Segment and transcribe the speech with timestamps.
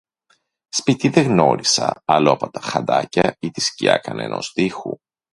[0.69, 4.99] Σπίτι δε γνώρισα άλλο από τα χαντάκια ή τη σκιά κανενός τοίχου